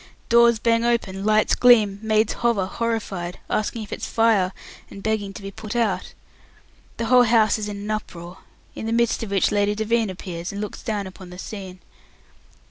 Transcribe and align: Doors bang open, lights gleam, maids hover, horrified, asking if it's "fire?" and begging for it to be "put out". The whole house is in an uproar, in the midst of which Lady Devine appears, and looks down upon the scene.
Doors 0.29 0.57
bang 0.57 0.83
open, 0.83 1.23
lights 1.25 1.53
gleam, 1.53 1.99
maids 2.01 2.33
hover, 2.33 2.65
horrified, 2.65 3.37
asking 3.51 3.83
if 3.83 3.93
it's 3.93 4.07
"fire?" 4.07 4.51
and 4.89 5.03
begging 5.03 5.29
for 5.29 5.33
it 5.35 5.35
to 5.35 5.41
be 5.43 5.51
"put 5.51 5.75
out". 5.75 6.15
The 6.97 7.05
whole 7.05 7.21
house 7.21 7.59
is 7.59 7.69
in 7.69 7.77
an 7.77 7.91
uproar, 7.91 8.39
in 8.73 8.87
the 8.87 8.93
midst 8.93 9.21
of 9.21 9.29
which 9.29 9.51
Lady 9.51 9.75
Devine 9.75 10.09
appears, 10.09 10.51
and 10.51 10.59
looks 10.59 10.81
down 10.81 11.05
upon 11.05 11.29
the 11.29 11.37
scene. 11.37 11.81